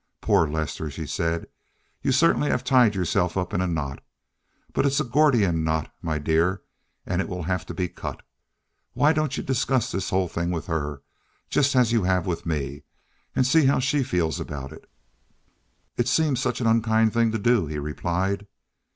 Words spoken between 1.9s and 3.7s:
"You certainly have tied yourself up in a